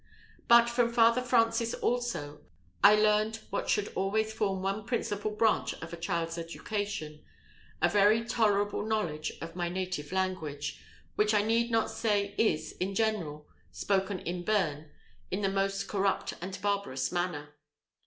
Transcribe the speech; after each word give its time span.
But 0.47 0.67
from 0.67 0.91
Father 0.91 1.21
Francis, 1.21 1.75
also, 1.75 2.41
I 2.83 2.95
learned 2.95 3.41
what 3.51 3.69
should 3.69 3.89
always 3.93 4.33
form 4.33 4.63
one 4.63 4.83
principal 4.87 5.29
branch 5.29 5.73
of 5.75 5.93
a 5.93 5.95
child's 5.95 6.39
education 6.39 7.23
a 7.83 7.87
very 7.87 8.25
tolerable 8.25 8.83
knowledge 8.83 9.31
of 9.41 9.55
my 9.55 9.69
native 9.69 10.11
language, 10.11 10.81
which 11.13 11.35
I 11.35 11.43
need 11.43 11.69
not 11.69 11.91
say 11.91 12.33
is, 12.39 12.71
in 12.79 12.95
general, 12.95 13.47
spoken 13.71 14.17
in 14.17 14.43
Bearn 14.43 14.89
in 15.29 15.41
the 15.41 15.49
most 15.49 15.87
corrupt 15.87 16.33
and 16.41 16.59
barbarous 16.63 17.11
manner. 17.11 17.49